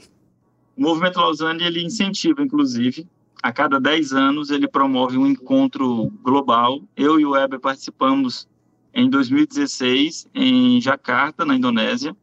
[0.77, 3.07] O Movimento Lausanne ele incentiva, inclusive,
[3.44, 6.80] a cada 10 anos ele promove um encontro global.
[6.96, 8.48] Eu e o Weber participamos
[8.94, 12.16] em 2016 em Jakarta, na Indonésia,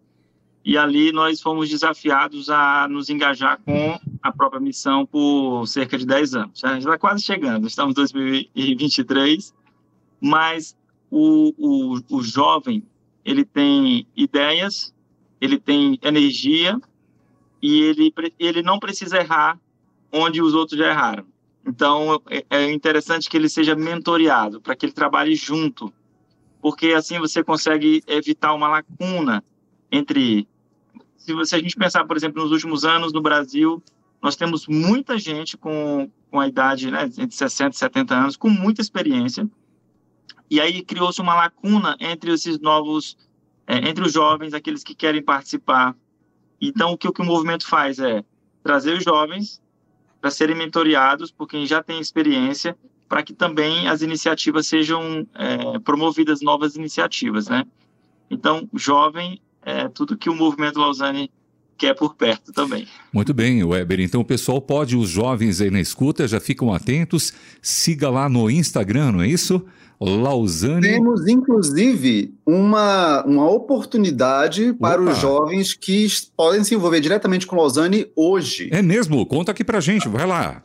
[0.66, 6.08] e ali nós fomos desafiados a nos engajar com a própria missão por cerca de
[6.08, 6.60] 10 anos.
[6.60, 9.54] Já está quase chegando, estamos em 2023,
[10.20, 10.76] mas
[11.12, 12.82] o, o, o jovem
[13.24, 14.92] ele tem ideias,
[15.40, 16.82] ele tem energia
[17.62, 19.60] e ele, ele não precisa errar
[20.12, 21.26] onde os outros já erraram.
[21.66, 25.94] Então, é, é interessante que ele seja mentoreado, para que ele trabalhe junto,
[26.62, 29.44] porque assim você consegue evitar uma lacuna
[29.92, 30.48] entre.
[31.18, 33.82] Se, você, a gente pensar, por exemplo, nos últimos anos no Brasil,
[34.22, 38.50] nós temos muita gente com, com a idade né, entre 60 e 70 anos, com
[38.50, 39.48] muita experiência,
[40.50, 43.18] e aí criou-se uma lacuna entre esses novos,
[43.68, 45.96] é, entre os jovens, aqueles que querem participar.
[46.60, 48.24] Então, o que, o que o movimento faz é
[48.64, 49.62] trazer os jovens
[50.22, 52.78] para serem mentoreados por quem já tem experiência,
[53.10, 57.66] para que também as iniciativas sejam é, promovidas novas iniciativas, né?
[58.30, 61.30] Então, jovem é tudo que o movimento Lausanne
[61.78, 62.88] quer por perto também.
[63.12, 64.00] Muito bem, Weber.
[64.00, 67.34] Então o pessoal pode, os jovens aí na escuta, já ficam atentos.
[67.60, 69.66] Siga lá no Instagram, não é isso?
[70.02, 70.82] Lausanne.
[70.82, 75.12] Temos, inclusive, uma, uma oportunidade para Opa.
[75.12, 78.70] os jovens que podem se envolver diretamente com Lausanne hoje.
[78.72, 79.24] É mesmo?
[79.26, 80.64] Conta aqui pra gente, vai lá.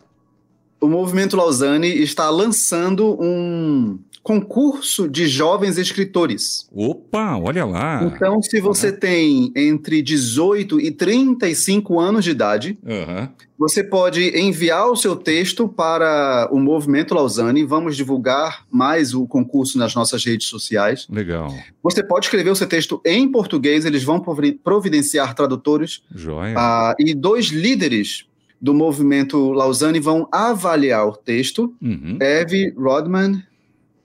[0.81, 6.69] O Movimento Lausanne está lançando um concurso de jovens escritores.
[6.75, 8.03] Opa, olha lá.
[8.03, 8.97] Então, se você uhum.
[8.97, 13.29] tem entre 18 e 35 anos de idade, uhum.
[13.57, 17.63] você pode enviar o seu texto para o Movimento Lausanne.
[17.63, 21.07] Vamos divulgar mais o concurso nas nossas redes sociais.
[21.09, 21.55] Legal.
[21.81, 24.21] Você pode escrever o seu texto em português, eles vão
[24.65, 26.03] providenciar tradutores.
[26.13, 26.55] Joia.
[26.59, 28.27] Ah, e dois líderes
[28.61, 31.75] do movimento Lausanne vão avaliar o texto.
[31.81, 32.19] Uhum.
[32.21, 33.43] Eve Rodman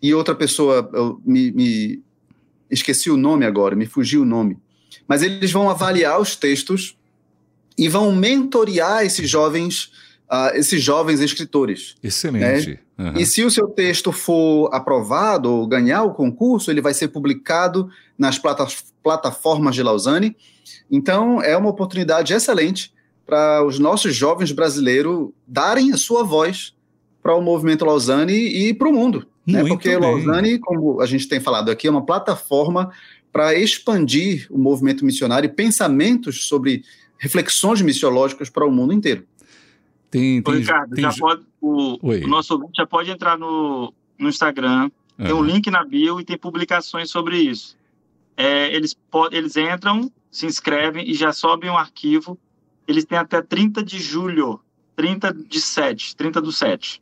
[0.01, 2.01] e outra pessoa, eu me, me
[2.69, 4.57] esqueci o nome agora, me fugiu o nome.
[5.07, 6.97] Mas eles vão avaliar os textos
[7.77, 9.91] e vão mentorear esses jovens,
[10.31, 11.95] uh, esses jovens escritores.
[12.03, 12.79] Excelente.
[12.97, 13.11] Né?
[13.11, 13.17] Uhum.
[13.17, 17.89] E se o seu texto for aprovado ou ganhar o concurso, ele vai ser publicado
[18.17, 18.67] nas plata
[19.01, 20.35] plataformas de Lausanne.
[20.89, 22.93] Então, é uma oportunidade excelente
[23.31, 26.75] para os nossos jovens brasileiros darem a sua voz
[27.23, 29.25] para o movimento Lausanne e para o mundo.
[29.47, 29.63] Né?
[29.63, 29.99] Porque bem.
[29.99, 32.91] Lausanne, como a gente tem falado aqui, é uma plataforma
[33.31, 36.83] para expandir o movimento missionário e pensamentos sobre
[37.17, 39.25] reflexões missiológicas para o mundo inteiro.
[40.09, 41.01] Tem, tem, Ricardo, tem...
[41.01, 45.25] Já pode, o, o, nosso ouvinte já pode entrar no, no Instagram, uhum.
[45.25, 47.77] tem um link na bio e tem publicações sobre isso.
[48.35, 48.93] É, eles,
[49.31, 52.37] eles entram, se inscrevem e já sobem um arquivo.
[52.91, 54.60] Eles têm até 30 de julho,
[54.97, 57.01] 30 de 7, 30 do 7,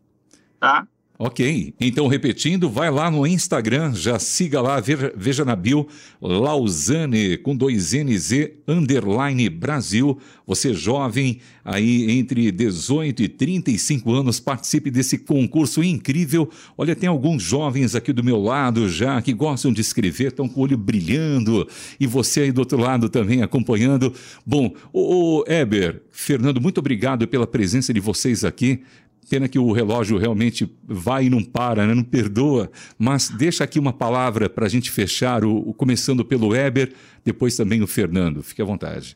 [0.59, 0.87] tá?
[1.21, 4.81] Ok, então repetindo, vai lá no Instagram, já siga lá,
[5.17, 5.85] veja, na bio,
[6.21, 10.17] Lausanne, com dois NZ, underline Brasil.
[10.47, 16.49] Você jovem, aí entre 18 e 35 anos, participe desse concurso incrível.
[16.77, 20.61] Olha, tem alguns jovens aqui do meu lado já que gostam de escrever, estão com
[20.61, 21.67] o olho brilhando,
[21.99, 24.13] e você aí do outro lado também acompanhando.
[24.45, 28.83] Bom, o Eber, Fernando, muito obrigado pela presença de vocês aqui.
[29.29, 31.93] Pena que o relógio realmente vai e não para, né?
[31.93, 32.69] não perdoa.
[32.97, 37.55] Mas deixa aqui uma palavra para a gente fechar, o, o, começando pelo Weber, depois
[37.55, 38.41] também o Fernando.
[38.41, 39.15] Fique à vontade.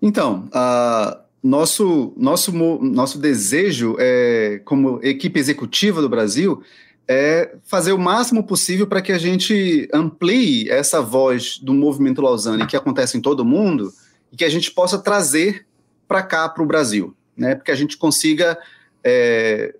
[0.00, 6.62] Então, uh, nosso, nosso, nosso desejo, é, como equipe executiva do Brasil,
[7.06, 12.66] é fazer o máximo possível para que a gente amplie essa voz do movimento Lausanne
[12.66, 13.92] que acontece em todo o mundo
[14.32, 15.66] e que a gente possa trazer
[16.08, 17.54] para cá, para o Brasil, né?
[17.54, 18.58] Porque a gente consiga
[19.04, 19.74] é,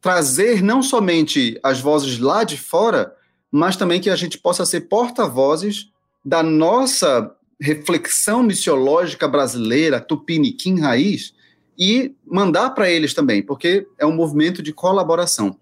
[0.00, 3.14] trazer não somente as vozes lá de fora,
[3.50, 5.90] mas também que a gente possa ser porta-vozes
[6.24, 11.34] da nossa reflexão missiológica brasileira, tupiniquim raiz,
[11.78, 15.56] e mandar para eles também, porque é um movimento de colaboração.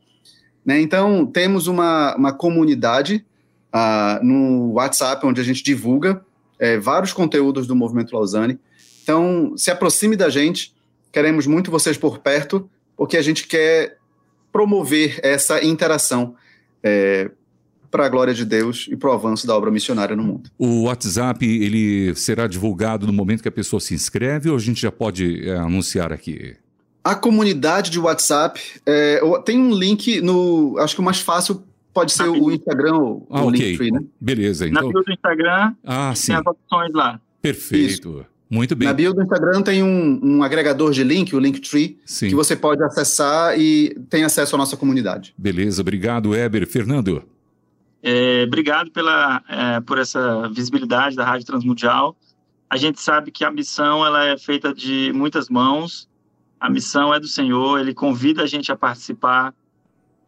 [0.64, 0.80] Né?
[0.80, 3.24] Então, temos uma, uma comunidade
[3.74, 6.24] uh, no WhatsApp, onde a gente divulga
[6.58, 8.58] é, vários conteúdos do Movimento Lausanne.
[9.02, 10.74] Então, se aproxime da gente,
[11.10, 13.98] queremos muito vocês por perto, porque a gente quer
[14.52, 16.34] promover essa interação
[16.82, 17.30] é,
[17.90, 20.50] para a glória de Deus e para o avanço da obra missionária no mundo.
[20.58, 24.80] O WhatsApp ele será divulgado no momento que a pessoa se inscreve ou a gente
[24.80, 26.56] já pode é, anunciar aqui?
[27.04, 30.76] A comunidade de WhatsApp é, tem um link no.
[30.78, 33.70] Acho que o mais fácil pode ser o Instagram ou ah, o okay.
[33.70, 34.00] Linktree, né?
[34.20, 34.82] Beleza, então.
[34.82, 36.28] Na bio do Instagram ah, sim.
[36.28, 37.20] tem as opções lá.
[37.42, 38.08] Perfeito.
[38.08, 38.26] Isso.
[38.52, 38.86] Muito bem.
[38.86, 42.28] Na bio do Instagram tem um, um agregador de link, o Linktree, Sim.
[42.28, 45.32] que você pode acessar e tem acesso à nossa comunidade.
[45.38, 46.66] Beleza, obrigado, Eber.
[46.66, 47.22] Fernando.
[48.02, 52.14] É, obrigado pela, é, por essa visibilidade da Rádio Transmundial.
[52.68, 56.06] A gente sabe que a missão ela é feita de muitas mãos.
[56.60, 59.54] A missão é do Senhor, ele convida a gente a participar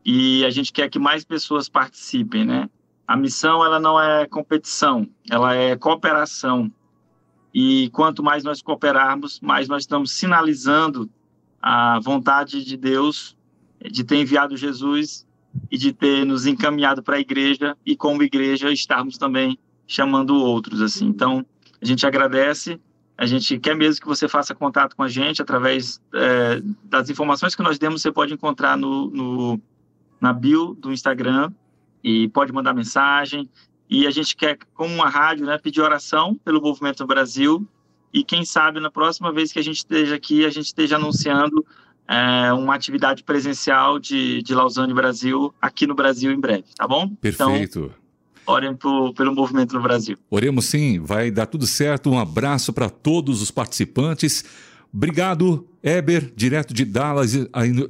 [0.02, 2.70] e a gente quer que mais pessoas participem, né?
[3.06, 6.72] A missão ela não é competição, ela é cooperação.
[7.54, 11.08] E quanto mais nós cooperarmos, mais nós estamos sinalizando
[11.62, 13.36] a vontade de Deus
[13.80, 15.24] de ter enviado Jesus
[15.70, 20.82] e de ter nos encaminhado para a igreja e como igreja estarmos também chamando outros
[20.82, 21.06] assim.
[21.06, 21.46] Então,
[21.80, 22.80] a gente agradece,
[23.16, 27.54] a gente quer mesmo que você faça contato com a gente através é, das informações
[27.54, 29.60] que nós demos, você pode encontrar no, no
[30.20, 31.52] na bio do Instagram
[32.02, 33.48] e pode mandar mensagem.
[33.94, 37.64] E a gente quer, como uma rádio, né, pedir oração pelo movimento Brasil.
[38.12, 41.64] E quem sabe na próxima vez que a gente esteja aqui, a gente esteja anunciando
[42.08, 47.08] é, uma atividade presencial de, de Lausanne Brasil aqui no Brasil em breve, tá bom?
[47.20, 47.92] Perfeito.
[48.42, 50.16] Então, orem pro, pelo movimento no Brasil.
[50.28, 52.10] Oremos sim, vai dar tudo certo.
[52.10, 54.44] Um abraço para todos os participantes.
[54.92, 57.32] Obrigado, Eber, direto de Dallas,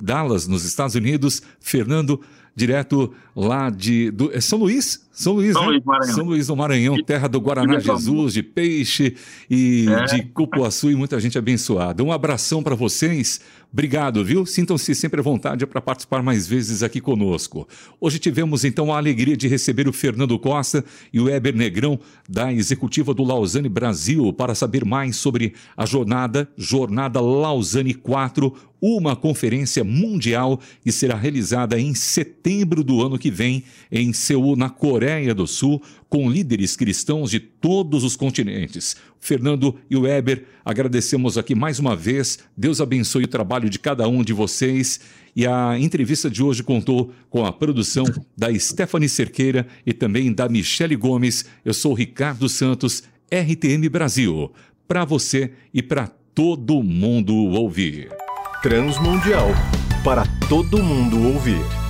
[0.03, 1.41] Dallas, nos Estados Unidos.
[1.61, 2.21] Fernando,
[2.55, 5.05] direto lá de do, é São Luís?
[5.15, 5.69] São Luís, São, né?
[5.69, 6.15] Luís Maranhão.
[6.15, 9.15] São Luís do Maranhão, terra do Guaraná Jesus, de peixe
[9.49, 10.05] e é.
[10.07, 12.03] de cupuaçu e muita gente abençoada.
[12.03, 13.41] Um abração para vocês.
[13.73, 14.45] Obrigado, viu?
[14.45, 17.67] Sintam-se sempre à vontade para participar mais vezes aqui conosco.
[18.01, 21.99] Hoje tivemos então a alegria de receber o Fernando Costa e o Eber Negrão
[22.29, 28.53] da executiva do Lausanne Brasil para saber mais sobre a jornada Jornada Lausanne 4,
[28.87, 34.69] uma conferência mundial que será realizada em setembro do ano que vem em Seul, na
[34.69, 38.95] Coreia do Sul, com líderes cristãos de todos os continentes.
[39.19, 42.41] Fernando e Weber, agradecemos aqui mais uma vez.
[42.55, 45.01] Deus abençoe o trabalho de cada um de vocês.
[45.35, 48.05] E a entrevista de hoje contou com a produção
[48.37, 51.47] da Stephanie Cerqueira e também da Michele Gomes.
[51.65, 54.53] Eu sou Ricardo Santos, RTM Brasil.
[54.87, 58.24] Para você e para todo mundo ouvir.
[58.65, 59.55] Transmundial
[60.03, 61.84] para todo mundo ouvir.